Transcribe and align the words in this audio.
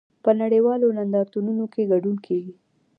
په 0.23 0.31
نړیوالو 0.41 0.95
نندارتونونو 0.97 1.63
کې 1.73 1.89
ګډون 1.91 2.17
کیږي 2.25 2.53